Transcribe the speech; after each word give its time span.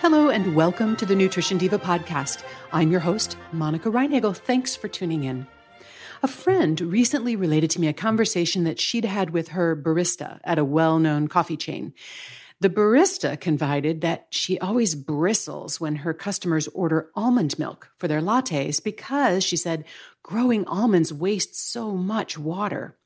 Hello 0.00 0.30
and 0.30 0.56
welcome 0.56 0.96
to 0.96 1.04
the 1.04 1.14
Nutrition 1.14 1.58
Diva 1.58 1.78
podcast. 1.78 2.42
I'm 2.72 2.90
your 2.90 3.00
host, 3.00 3.36
Monica 3.52 3.90
Reinagel. 3.90 4.34
Thanks 4.34 4.74
for 4.74 4.88
tuning 4.88 5.24
in. 5.24 5.46
A 6.22 6.26
friend 6.26 6.80
recently 6.80 7.36
related 7.36 7.68
to 7.72 7.82
me 7.82 7.86
a 7.86 7.92
conversation 7.92 8.64
that 8.64 8.80
she'd 8.80 9.04
had 9.04 9.28
with 9.28 9.48
her 9.48 9.76
barista 9.76 10.40
at 10.42 10.58
a 10.58 10.64
well 10.64 10.98
known 10.98 11.28
coffee 11.28 11.58
chain. 11.58 11.92
The 12.60 12.70
barista 12.70 13.38
confided 13.38 14.00
that 14.00 14.28
she 14.30 14.58
always 14.58 14.94
bristles 14.94 15.78
when 15.78 15.96
her 15.96 16.14
customers 16.14 16.66
order 16.68 17.10
almond 17.14 17.58
milk 17.58 17.90
for 17.98 18.08
their 18.08 18.22
lattes 18.22 18.82
because 18.82 19.44
she 19.44 19.58
said 19.58 19.84
growing 20.22 20.64
almonds 20.66 21.12
wastes 21.12 21.60
so 21.60 21.90
much 21.90 22.38
water. 22.38 22.96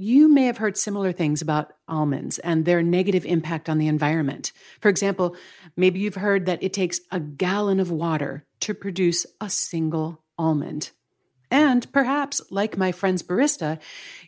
You 0.00 0.28
may 0.28 0.44
have 0.44 0.58
heard 0.58 0.76
similar 0.76 1.10
things 1.10 1.42
about 1.42 1.72
almonds 1.88 2.38
and 2.38 2.64
their 2.64 2.84
negative 2.84 3.26
impact 3.26 3.68
on 3.68 3.78
the 3.78 3.88
environment. 3.88 4.52
For 4.80 4.88
example, 4.88 5.34
maybe 5.76 5.98
you've 5.98 6.14
heard 6.14 6.46
that 6.46 6.62
it 6.62 6.72
takes 6.72 7.00
a 7.10 7.18
gallon 7.18 7.80
of 7.80 7.90
water 7.90 8.44
to 8.60 8.74
produce 8.74 9.26
a 9.40 9.50
single 9.50 10.22
almond. 10.38 10.92
And 11.50 11.90
perhaps, 11.92 12.40
like 12.48 12.76
my 12.76 12.92
friend's 12.92 13.24
barista, 13.24 13.80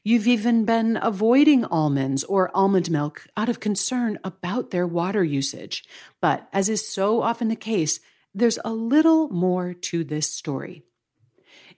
you've 0.02 0.26
even 0.26 0.64
been 0.64 0.98
avoiding 1.00 1.64
almonds 1.66 2.24
or 2.24 2.50
almond 2.52 2.90
milk 2.90 3.28
out 3.36 3.48
of 3.48 3.60
concern 3.60 4.18
about 4.24 4.72
their 4.72 4.88
water 4.88 5.22
usage. 5.22 5.84
But 6.20 6.48
as 6.52 6.68
is 6.68 6.88
so 6.88 7.22
often 7.22 7.46
the 7.46 7.54
case, 7.54 8.00
there's 8.34 8.58
a 8.64 8.72
little 8.72 9.28
more 9.28 9.74
to 9.74 10.02
this 10.02 10.32
story. 10.32 10.82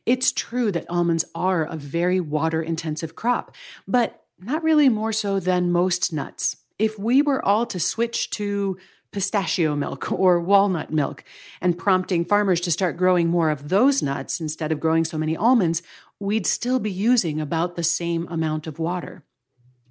It's 0.05 0.33
true 0.33 0.73
that 0.73 0.87
almonds 0.89 1.25
are 1.35 1.65
a 1.65 1.77
very 1.77 2.21
water 2.21 2.63
intensive 2.63 3.15
crop, 3.15 3.55
but 3.87 4.25
not 4.39 4.63
really 4.63 4.89
more 4.89 5.13
so 5.13 5.39
than 5.39 5.71
most 5.71 6.13
nuts. 6.13 6.57
If 6.79 6.99
we 6.99 7.23
were 7.23 7.45
all 7.45 7.67
to 7.67 7.79
switch 7.79 8.31
to 8.31 8.79
pistachio 9.13 9.77
milk 9.77 10.11
or 10.19 10.41
walnut 10.41 10.93
milk 10.93 11.23
and 11.61 11.79
prompting 11.79 12.25
farmers 12.25 12.61
to 12.63 12.71
start 12.71 12.97
growing 12.97 13.29
more 13.29 13.51
of 13.51 13.69
those 13.69 14.03
nuts 14.03 14.41
instead 14.41 14.73
of 14.73 14.81
growing 14.81 15.05
so 15.05 15.19
many 15.19 15.37
almonds, 15.37 15.83
we'd 16.19 16.47
still 16.47 16.81
be 16.81 16.91
using 16.91 17.41
about 17.41 17.77
the 17.77 17.85
same 17.85 18.27
amount 18.29 18.67
of 18.67 18.79
water. 18.79 19.23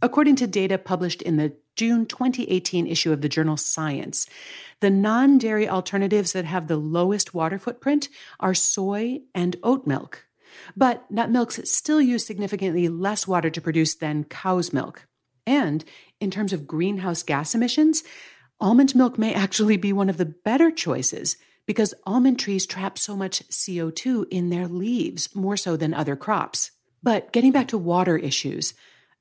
According 0.01 0.35
to 0.38 0.47
data 0.47 0.78
published 0.78 1.22
in 1.22 1.38
the 1.38 1.53
June 1.75 2.06
2018 2.06 2.88
issue 2.88 3.12
of 3.12 3.22
the 3.22 3.29
journal 3.29 3.56
Science, 3.56 4.28
the 4.79 4.89
non 4.89 5.38
dairy 5.38 5.69
alternatives 5.69 6.34
that 6.34 6.45
have 6.45 6.67
the 6.67 6.78
lowest 6.78 7.34
water 7.34 7.59
footprint 7.59 8.09
are 8.40 8.53
soy 8.53 9.19
and 9.35 9.56
oat 9.63 9.85
milk. 9.85 10.25
But 10.75 11.09
nut 11.11 11.29
milks 11.29 11.59
still 11.69 12.01
use 12.01 12.25
significantly 12.25 12.90
less 12.90 13.28
water 13.28 13.50
to 13.50 13.61
produce 13.61 13.95
than 13.95 14.23
cow's 14.25 14.73
milk. 14.73 15.07
And 15.45 15.85
in 16.19 16.31
terms 16.31 16.51
of 16.51 16.67
greenhouse 16.67 17.23
gas 17.23 17.56
emissions, 17.56 18.03
almond 18.59 18.95
milk 18.95 19.17
may 19.17 19.34
actually 19.34 19.78
be 19.78 19.94
one 19.94 20.09
of 20.09 20.17
the 20.17 20.25
better 20.25 20.72
choices 20.72 21.38
because 21.66 21.94
almond 22.06 22.40
trees 22.40 22.66
trap 22.66 22.97
so 22.97 23.16
much 23.16 23.47
CO2 23.50 24.25
in 24.29 24.50
their 24.50 24.67
leaves, 24.67 25.34
more 25.35 25.56
so 25.56 25.78
than 25.78 25.94
other 25.94 26.16
crops. 26.16 26.72
But 27.03 27.31
getting 27.31 27.51
back 27.51 27.67
to 27.69 27.78
water 27.78 28.17
issues, 28.17 28.73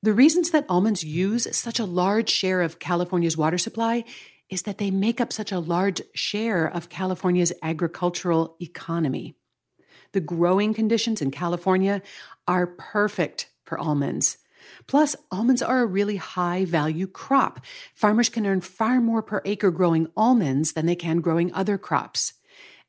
the 0.03 0.13
reasons 0.13 0.51
that 0.51 0.65
almonds 0.67 1.03
use 1.03 1.47
such 1.55 1.79
a 1.79 1.85
large 1.85 2.29
share 2.29 2.61
of 2.61 2.79
California's 2.79 3.37
water 3.37 3.57
supply 3.57 4.03
is 4.49 4.63
that 4.63 4.77
they 4.77 4.91
make 4.91 5.21
up 5.21 5.31
such 5.31 5.51
a 5.51 5.59
large 5.59 6.01
share 6.13 6.65
of 6.65 6.89
California's 6.89 7.53
agricultural 7.61 8.57
economy. 8.59 9.35
The 10.13 10.19
growing 10.19 10.73
conditions 10.73 11.21
in 11.21 11.31
California 11.31 12.01
are 12.47 12.67
perfect 12.67 13.49
for 13.63 13.77
almonds. 13.77 14.37
Plus, 14.87 15.15
almonds 15.31 15.61
are 15.61 15.81
a 15.81 15.85
really 15.85 16.17
high 16.17 16.65
value 16.65 17.07
crop. 17.07 17.61
Farmers 17.93 18.29
can 18.29 18.45
earn 18.45 18.61
far 18.61 18.99
more 18.99 19.21
per 19.21 19.41
acre 19.45 19.71
growing 19.71 20.07
almonds 20.17 20.73
than 20.73 20.85
they 20.85 20.95
can 20.95 21.21
growing 21.21 21.53
other 21.53 21.77
crops 21.77 22.33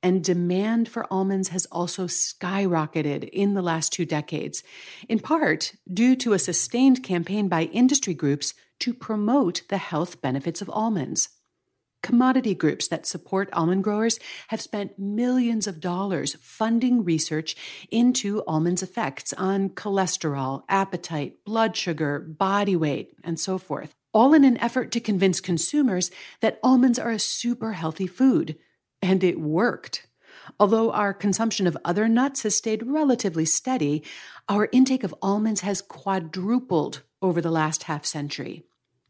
and 0.03 0.25
demand 0.25 0.89
for 0.89 1.07
almonds 1.13 1.49
has 1.49 1.67
also 1.67 2.07
skyrocketed 2.07 3.29
in 3.29 3.55
the 3.55 3.63
last 3.63 3.93
two 3.93 4.05
decades, 4.05 4.63
in 5.09 5.19
part 5.19 5.75
due 5.93 6.17
to 6.17 6.33
a 6.33 6.39
sustained 6.39 7.03
campaign 7.03 7.49
by 7.49 7.65
industry 7.65 8.15
groups 8.15 8.55
to 8.81 8.93
promote 8.93 9.63
the 9.69 9.79
health 9.79 10.21
benefits 10.21 10.61
of 10.61 10.69
almonds. 10.71 11.29
Commodity 12.03 12.57
groups 12.57 12.89
that 12.89 13.07
support 13.07 13.49
almond 13.53 13.85
growers 13.85 14.19
have 14.49 14.61
spent 14.61 14.99
millions 14.99 15.69
of 15.69 15.79
dollars 15.79 16.35
funding 16.41 17.05
research 17.05 17.55
into 17.93 18.43
almonds' 18.45 18.83
effects 18.83 19.33
on 19.35 19.69
cholesterol, 19.69 20.65
appetite, 20.69 21.45
blood 21.45 21.77
sugar, 21.77 22.19
body 22.19 22.75
weight, 22.75 23.15
and 23.23 23.39
so 23.39 23.57
forth, 23.57 23.95
all 24.13 24.35
in 24.35 24.45
an 24.45 24.59
effort 24.59 24.91
to 24.91 24.99
convince 24.99 25.41
consumers 25.41 26.11
that 26.41 26.59
almonds 26.65 26.99
are 26.99 27.13
a 27.13 27.21
super 27.21 27.75
healthy 27.75 28.09
food 28.09 28.59
and 29.03 29.23
it 29.25 29.41
worked. 29.41 30.07
Although 30.59 30.93
our 30.93 31.13
consumption 31.13 31.67
of 31.67 31.77
other 31.85 32.09
nuts 32.09 32.45
has 32.45 32.57
stayed 32.57 32.87
relatively 32.87 33.45
steady, 33.45 34.03
our 34.49 34.69
intake 34.73 35.05
of 35.05 35.15
almonds 35.21 35.61
has 35.63 35.83
quadrupled 35.83 37.03
over 37.21 37.41
the 37.41 37.51
last 37.51 37.85
half 37.85 38.07
century. 38.07 38.65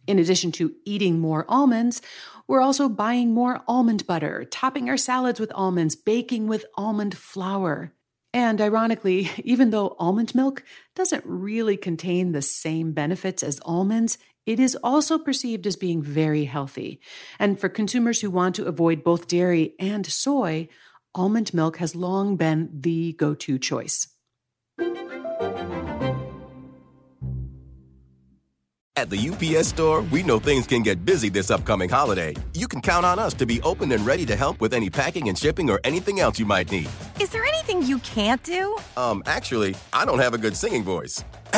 In 0.07 0.19
addition 0.19 0.51
to 0.53 0.75
eating 0.85 1.21
more 1.21 1.45
almonds, 1.49 2.03
we're 2.49 2.61
also 2.61 2.89
buying 2.89 3.33
more 3.33 3.63
almond 3.69 4.07
butter, 4.07 4.45
topping 4.45 4.89
our 4.89 4.97
salads 4.97 5.39
with 5.39 5.53
almonds, 5.55 5.95
baking 5.95 6.49
with 6.49 6.65
almond 6.77 7.17
flour. 7.17 7.93
And 8.35 8.61
ironically, 8.61 9.31
even 9.45 9.71
though 9.71 9.97
almond 9.99 10.35
milk 10.35 10.65
doesn't 10.95 11.25
really 11.25 11.77
contain 11.77 12.33
the 12.33 12.43
same 12.43 12.93
benefits 12.93 13.43
as 13.43 13.61
almonds, 13.65 14.19
it 14.47 14.59
is 14.59 14.77
also 14.83 15.19
perceived 15.19 15.67
as 15.67 15.77
being 15.77 16.03
very 16.03 16.45
healthy. 16.45 17.01
And 17.39 17.59
for 17.59 17.69
consumers 17.69 18.21
who 18.21 18.31
want 18.31 18.55
to 18.57 18.67
avoid 18.67 19.05
both 19.05 19.29
dairy 19.29 19.75
and 19.79 20.07
soy, 20.07 20.69
almond 21.15 21.55
milk 21.55 21.77
has 21.77 21.95
long 21.95 22.37
been 22.37 22.71
the 22.73 23.13
go 23.13 23.35
to 23.35 23.59
choice. 23.59 24.09
At 28.95 29.11
the 29.11 29.31
UPS 29.31 29.69
store, 29.69 30.03
we 30.03 30.23
know 30.23 30.39
things 30.39 30.67
can 30.67 30.83
get 30.83 31.05
busy 31.05 31.29
this 31.29 31.51
upcoming 31.51 31.89
holiday. 31.89 32.35
You 32.55 32.69
can 32.69 32.81
count 32.81 33.07
on 33.07 33.19
us 33.19 33.35
to 33.35 33.47
be 33.47 33.61
open 33.63 33.91
and 33.91 34.05
ready 34.07 34.27
to 34.27 34.37
help 34.37 34.61
with 34.61 34.75
any 34.75 34.91
packing 34.91 35.29
and 35.29 35.37
shipping 35.37 35.71
or 35.71 35.81
anything 35.83 36.21
else 36.21 36.39
you 36.39 36.47
might 36.47 36.71
need. 36.71 36.89
Is 37.19 37.31
there 37.31 37.45
anything 37.45 37.83
you 37.83 37.99
can't 38.01 38.43
do? 38.45 38.77
Um, 38.97 39.23
actually, 39.27 39.75
I 39.93 40.05
don't 40.05 40.19
have 40.19 40.35
a 40.35 40.39
good 40.39 40.57
singing 40.57 40.85
voice. 40.85 41.25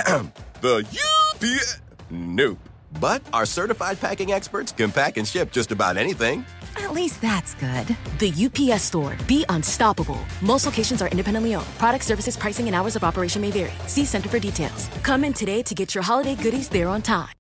the 0.63 0.87
UPS. 0.87 1.81
Nope. 2.11 2.59
But 3.01 3.23
our 3.33 3.47
certified 3.47 4.01
packing 4.01 4.33
experts 4.33 4.73
can 4.73 4.91
pack 4.91 5.17
and 5.17 5.27
ship 5.27 5.53
just 5.53 5.73
about 5.73 5.97
anything. 5.97 6.45
At 6.77 6.93
least 6.93 7.21
that's 7.21 7.55
good. 7.55 7.97
The 8.19 8.33
UPS 8.47 8.83
store. 8.83 9.17
Be 9.27 9.45
unstoppable. 9.49 10.19
Most 10.41 10.67
locations 10.67 11.01
are 11.03 11.09
independently 11.09 11.55
owned. 11.55 11.67
Product 11.79 12.05
services, 12.05 12.37
pricing, 12.37 12.67
and 12.67 12.75
hours 12.75 12.97
of 12.97 13.05
operation 13.05 13.43
may 13.43 13.51
vary. 13.51 13.73
See 13.87 14.05
Center 14.05 14.29
for 14.29 14.39
details. 14.39 14.89
Come 15.03 15.25
in 15.25 15.33
today 15.33 15.63
to 15.63 15.75
get 15.75 15.95
your 15.95 16.05
holiday 16.05 16.35
goodies 16.35 16.69
there 16.69 16.89
on 16.89 17.03
time. 17.03 17.31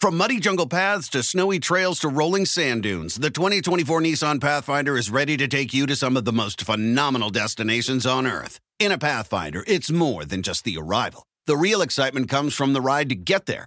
From 0.00 0.16
muddy 0.16 0.40
jungle 0.40 0.66
paths 0.66 1.10
to 1.10 1.22
snowy 1.22 1.58
trails 1.60 1.98
to 1.98 2.08
rolling 2.08 2.46
sand 2.46 2.84
dunes, 2.84 3.16
the 3.16 3.28
2024 3.28 4.00
Nissan 4.00 4.40
Pathfinder 4.40 4.96
is 4.96 5.10
ready 5.10 5.36
to 5.36 5.46
take 5.46 5.74
you 5.74 5.84
to 5.84 5.94
some 5.94 6.16
of 6.16 6.24
the 6.24 6.32
most 6.32 6.62
phenomenal 6.62 7.28
destinations 7.28 8.06
on 8.06 8.26
Earth. 8.26 8.58
In 8.78 8.92
a 8.92 8.96
Pathfinder, 8.96 9.62
it's 9.66 9.90
more 9.90 10.24
than 10.24 10.42
just 10.42 10.64
the 10.64 10.78
arrival. 10.78 11.24
The 11.44 11.58
real 11.58 11.82
excitement 11.82 12.30
comes 12.30 12.54
from 12.54 12.72
the 12.72 12.80
ride 12.80 13.10
to 13.10 13.14
get 13.14 13.44
there. 13.44 13.66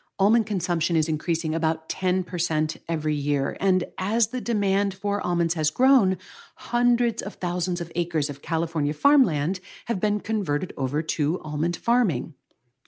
almond 0.21 0.45
consumption 0.45 0.95
is 0.95 1.09
increasing 1.09 1.55
about 1.55 1.89
10% 1.89 2.77
every 2.87 3.15
year. 3.15 3.57
And 3.59 3.85
as 3.97 4.27
the 4.27 4.39
demand 4.39 4.93
for 4.93 5.19
almonds 5.19 5.55
has 5.55 5.71
grown, 5.71 6.19
hundreds 6.55 7.23
of 7.23 7.33
thousands 7.35 7.81
of 7.81 7.91
acres 7.95 8.29
of 8.29 8.43
California 8.43 8.93
farmland 8.93 9.59
have 9.85 9.99
been 9.99 10.19
converted 10.19 10.73
over 10.77 11.01
to 11.01 11.41
almond 11.41 11.75
farming. 11.75 12.35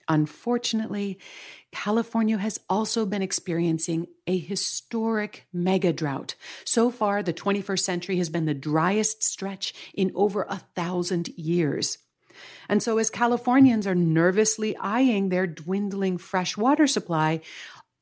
Unfortunately, 0.06 1.18
California 1.72 2.38
has 2.38 2.60
also 2.70 3.04
been 3.04 3.22
experiencing 3.22 4.06
a 4.28 4.38
historic 4.38 5.48
mega 5.52 5.92
drought. 5.92 6.36
So 6.64 6.88
far, 6.88 7.20
the 7.20 7.32
21st 7.32 7.80
century 7.80 8.18
has 8.18 8.28
been 8.28 8.44
the 8.44 8.54
driest 8.54 9.24
stretch 9.24 9.74
in 9.92 10.12
over 10.14 10.46
a 10.48 10.62
thousand 10.76 11.30
years. 11.30 11.98
And 12.68 12.82
so, 12.82 12.98
as 12.98 13.10
Californians 13.10 13.86
are 13.86 13.94
nervously 13.94 14.76
eyeing 14.76 15.28
their 15.28 15.46
dwindling 15.46 16.18
fresh 16.18 16.56
water 16.56 16.86
supply, 16.86 17.40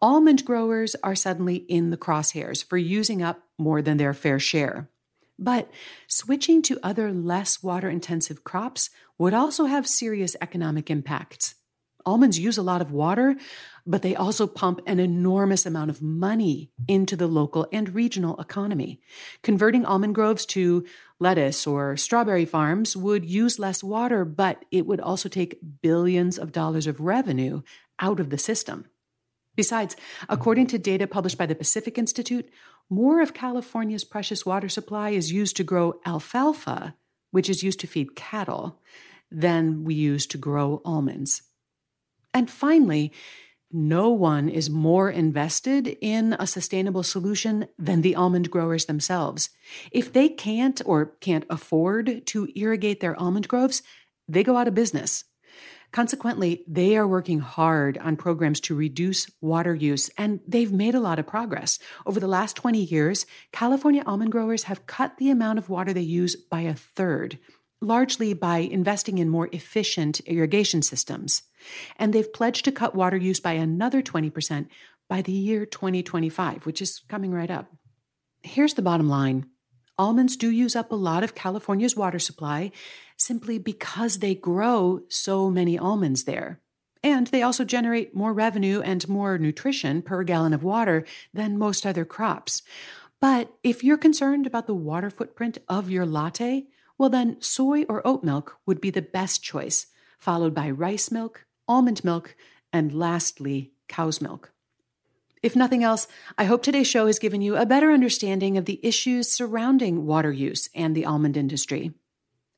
almond 0.00 0.44
growers 0.44 0.94
are 1.02 1.14
suddenly 1.14 1.56
in 1.56 1.90
the 1.90 1.96
crosshairs 1.96 2.64
for 2.64 2.76
using 2.76 3.23
up 3.23 3.43
more 3.58 3.82
than 3.82 3.96
their 3.96 4.14
fair 4.14 4.38
share. 4.38 4.88
But 5.38 5.70
switching 6.06 6.62
to 6.62 6.79
other 6.82 7.12
less 7.12 7.62
water 7.62 7.88
intensive 7.88 8.44
crops 8.44 8.90
would 9.19 9.34
also 9.34 9.64
have 9.64 9.88
serious 9.88 10.37
economic 10.40 10.90
impacts. 10.90 11.55
Almonds 12.04 12.38
use 12.38 12.58
a 12.58 12.62
lot 12.62 12.81
of 12.81 12.90
water, 12.90 13.37
but 13.87 14.02
they 14.02 14.14
also 14.14 14.46
pump 14.46 14.81
an 14.87 15.00
enormous 15.00 15.66
amount 15.66 15.90
of 15.90 16.02
money 16.02 16.70
into 16.87 17.16
the 17.16 17.26
local 17.26 17.66
and 17.72 17.94
regional 17.94 18.38
economy. 18.40 19.00
Converting 19.43 19.84
almond 19.84 20.14
groves 20.14 20.46
to 20.46 20.84
lettuce 21.19 21.66
or 21.66 21.96
strawberry 21.96 22.44
farms 22.44 22.96
would 22.96 23.25
use 23.25 23.58
less 23.58 23.82
water, 23.82 24.25
but 24.25 24.64
it 24.70 24.87
would 24.87 25.00
also 25.00 25.28
take 25.28 25.58
billions 25.82 26.38
of 26.38 26.52
dollars 26.52 26.87
of 26.87 27.00
revenue 27.00 27.62
out 27.99 28.20
of 28.20 28.31
the 28.31 28.38
system. 28.38 28.87
Besides, 29.54 29.96
according 30.28 30.69
to 30.69 30.78
data 30.78 31.06
published 31.06 31.38
by 31.38 31.46
the 31.46 31.54
Pacific 31.54 31.99
Institute, 31.99 32.49
more 32.88 33.20
of 33.20 33.34
California's 33.34 34.04
precious 34.04 34.46
water 34.46 34.69
supply 34.69 35.10
is 35.10 35.32
used 35.32 35.56
to 35.56 35.64
grow 35.64 36.00
alfalfa, 36.06 36.94
which 37.31 37.50
is 37.50 37.62
used 37.62 37.81
to 37.81 37.87
feed 37.87 38.16
cattle, 38.16 38.81
than 39.31 39.84
we 39.84 39.94
use 39.94 40.26
to 40.26 40.38
grow 40.38 40.82
almonds. 40.84 41.43
And 42.34 42.50
finally, 42.50 43.12
no 43.73 44.11
one 44.11 44.49
is 44.49 44.69
more 44.69 45.11
invested 45.11 45.96
in 46.00 46.34
a 46.38 46.46
sustainable 46.46 47.02
solution 47.02 47.69
than 47.79 48.02
the 48.02 48.14
almond 48.14 48.50
growers 48.50 48.84
themselves. 48.84 49.49
If 49.90 50.12
they 50.12 50.29
can't 50.29 50.82
or 50.84 51.06
can't 51.20 51.46
afford 51.49 52.26
to 52.26 52.49
irrigate 52.55 53.00
their 53.00 53.19
almond 53.19 53.49
groves, 53.49 53.82
they 54.29 54.44
go 54.44 54.58
out 54.58 54.69
of 54.69 54.75
business. 54.75 55.25
Consequently, 55.90 56.64
they 56.67 56.96
are 56.96 57.06
working 57.06 57.40
hard 57.40 57.99
on 57.99 58.17
programs 58.17 58.61
to 58.61 58.75
reduce 58.75 59.31
water 59.43 59.75
use, 59.75 60.11
and 60.17 60.40
they've 60.46 60.73
made 60.73 60.94
a 60.94 61.00
lot 61.00 61.19
of 61.19 61.26
progress. 61.26 61.78
Over 62.06 62.19
the 62.19 62.26
last 62.26 62.56
20 62.56 62.78
years, 62.78 63.26
California 63.52 64.02
almond 64.06 64.32
growers 64.32 64.64
have 64.64 64.87
cut 64.87 65.19
the 65.19 65.28
amount 65.28 65.58
of 65.58 65.69
water 65.69 65.93
they 65.93 66.00
use 66.00 66.35
by 66.35 66.62
a 66.62 66.75
third 66.75 67.38
largely 67.82 68.32
by 68.32 68.58
investing 68.58 69.19
in 69.19 69.28
more 69.28 69.49
efficient 69.52 70.20
irrigation 70.20 70.81
systems. 70.81 71.43
And 71.97 72.12
they've 72.12 72.32
pledged 72.32 72.64
to 72.64 72.73
cut 72.73 72.94
water 72.94 73.17
use 73.17 73.41
by 73.41 73.53
another 73.53 74.03
20% 74.03 74.69
by 75.09 75.23
the 75.23 75.32
year 75.32 75.67
2025, 75.67 76.67
which 76.67 76.81
is 76.81 77.00
coming 77.09 77.32
right 77.32 77.50
up. 77.50 77.70
Here's 78.43 78.75
the 78.75 78.82
bottom 78.82 79.09
line 79.09 79.47
almonds 79.99 80.37
do 80.37 80.50
use 80.50 80.75
up 80.75 80.91
a 80.91 80.97
lot 80.97 81.23
of 81.23 81.35
California's 81.35 81.94
water 81.94 82.19
supply 82.19 82.73
simply 83.17 83.59
because 83.59 84.19
they 84.19 84.35
grow 84.35 85.00
so 85.09 85.50
many 85.50 85.79
almonds 85.79 86.25
there. 86.25 86.61
And 87.05 87.26
they 87.29 87.43
also 87.43 87.64
generate 87.64 88.14
more 88.14 88.32
revenue 88.32 88.81
and 88.81 89.09
more 89.09 89.38
nutrition 89.38 90.03
per 90.03 90.23
gallon 90.25 90.53
of 90.53 90.62
water 90.62 91.05
than 91.35 91.59
most 91.59 91.85
other 91.85 92.05
crops. 92.05 92.62
But 93.20 93.53
if 93.62 93.85
you're 93.85 93.99
concerned 93.99 94.47
about 94.47 94.67
the 94.67 94.75
water 94.75 95.11
footprint 95.11 95.59
of 95.69 95.91
your 95.91 96.06
latte, 96.06 96.67
well, 96.99 97.11
then 97.11 97.41
soy 97.41 97.85
or 97.85 98.06
oat 98.06 98.23
milk 98.25 98.59
would 98.67 98.81
be 98.81 98.91
the 98.91 99.03
best 99.03 99.43
choice, 99.43 99.87
followed 100.19 100.55
by 100.55 100.70
rice 100.70 101.11
milk, 101.11 101.47
almond 101.69 102.05
milk, 102.05 102.37
and 102.73 102.93
lastly, 102.93 103.73
cow's 103.88 104.20
milk. 104.20 104.53
If 105.43 105.56
nothing 105.56 105.82
else, 105.82 106.06
I 106.38 106.44
hope 106.44 106.62
today's 106.62 106.87
show 106.87 107.06
has 107.06 107.19
given 107.19 107.43
you 107.43 107.56
a 107.56 107.67
better 107.67 107.91
understanding 107.91 108.56
of 108.56 108.64
the 108.64 108.79
issues 108.82 109.31
surrounding 109.31 110.06
water 110.06 110.31
use 110.31 110.69
and 110.75 110.94
the 110.94 111.05
almond 111.05 111.37
industry. 111.37 111.93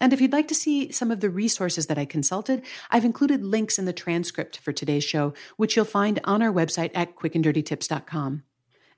And 0.01 0.13
if 0.13 0.21
you'd 0.21 0.33
like 0.33 0.49
to 0.49 0.55
see 0.55 0.93
some 0.93 1.11
of 1.11 1.21
the 1.21 1.31
resources 1.31 1.87
that 1.87 1.99
I 1.99 2.05
consulted, 2.05 2.63
I've 2.91 3.07
included 3.07 3.43
links 3.43 3.79
in 3.79 3.87
the 3.87 3.93
transcript 3.95 4.59
for 4.59 4.73
today's 4.73 5.05
show, 5.05 5.33
which 5.57 5.77
you'll 5.77 5.87
find 5.87 6.21
on 6.25 6.43
our 6.43 6.53
website 6.53 6.91
at 6.95 7.17
quickanddirtytips.com. 7.17 8.43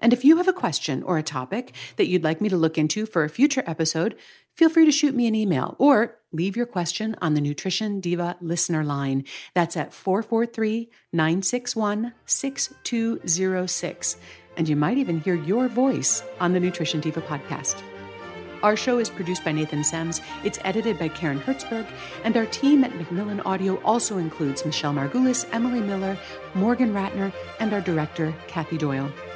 And 0.01 0.13
if 0.13 0.25
you 0.25 0.37
have 0.37 0.49
a 0.49 0.53
question 0.53 1.03
or 1.03 1.19
a 1.19 1.23
topic 1.23 1.73
that 1.97 2.07
you'd 2.07 2.25
like 2.25 2.41
me 2.41 2.49
to 2.49 2.57
look 2.57 2.79
into 2.79 3.07
for 3.07 3.25
a 3.25 3.31
future 3.31 3.65
episode, 3.67 4.17
feel 4.55 4.69
free 4.69 4.85
to 4.85 4.93
shoot 4.93 5.15
me 5.15 5.27
an 5.27 5.35
email 5.35 5.77
or 5.79 6.19
leave 6.33 6.57
your 6.57 6.67
question 6.67 7.17
on 7.23 7.35
the 7.35 7.41
Nutrition 7.41 8.01
Diva 8.01 8.37
listener 8.41 8.85
line. 8.85 9.25
That's 9.55 9.77
at 9.77 9.95
443 9.95 10.91
961 11.13 12.13
6206. 12.27 14.17
And 14.57 14.69
you 14.69 14.77
might 14.77 14.99
even 14.99 15.21
hear 15.21 15.35
your 15.35 15.69
voice 15.69 16.23
on 16.41 16.53
the 16.53 16.61
Nutrition 16.61 17.01
Diva 17.01 17.21
podcast. 17.23 17.83
Our 18.63 18.77
show 18.77 18.99
is 18.99 19.11
produced 19.11 19.45
by 19.45 19.53
Nathan 19.53 19.81
Semes, 19.81 20.23
it's 20.43 20.59
edited 20.65 20.99
by 20.99 21.09
Karen 21.09 21.39
Hertzberg, 21.39 21.87
and 22.25 22.37
our 22.37 22.47
team 22.47 22.85
at 22.85 22.95
Macmillan 22.97 23.41
Audio 23.41 23.77
also 23.83 24.17
includes 24.17 24.65
Michelle 24.65 24.95
Margulis, 24.95 25.47
Emily 25.53 25.81
Miller, 25.81 26.19
Morgan 26.55 26.93
Ratner, 26.93 27.33
and 27.61 27.73
our 27.75 27.83
director, 27.83 28.35
Kathy 28.49 28.79
Doyle. 28.79 29.13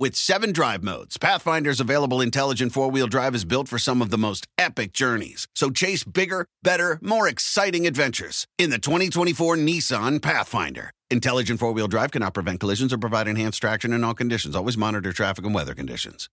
With 0.00 0.16
seven 0.16 0.52
drive 0.52 0.82
modes, 0.82 1.18
Pathfinder's 1.18 1.78
available 1.78 2.22
intelligent 2.22 2.72
four 2.72 2.90
wheel 2.90 3.06
drive 3.06 3.34
is 3.34 3.44
built 3.44 3.68
for 3.68 3.78
some 3.78 4.00
of 4.00 4.08
the 4.08 4.16
most 4.16 4.46
epic 4.56 4.94
journeys. 4.94 5.46
So 5.54 5.68
chase 5.68 6.04
bigger, 6.04 6.46
better, 6.62 6.98
more 7.02 7.28
exciting 7.28 7.86
adventures 7.86 8.46
in 8.56 8.70
the 8.70 8.78
2024 8.78 9.56
Nissan 9.56 10.22
Pathfinder. 10.22 10.90
Intelligent 11.10 11.60
four 11.60 11.72
wheel 11.72 11.86
drive 11.86 12.12
cannot 12.12 12.32
prevent 12.32 12.60
collisions 12.60 12.94
or 12.94 12.96
provide 12.96 13.28
enhanced 13.28 13.60
traction 13.60 13.92
in 13.92 14.02
all 14.02 14.14
conditions. 14.14 14.56
Always 14.56 14.78
monitor 14.78 15.12
traffic 15.12 15.44
and 15.44 15.54
weather 15.54 15.74
conditions. 15.74 16.30